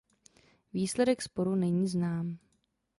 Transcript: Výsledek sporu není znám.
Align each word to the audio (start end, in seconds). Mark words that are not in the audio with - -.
Výsledek 0.73 1.21
sporu 1.21 1.55
není 1.55 1.87
znám. 1.87 2.37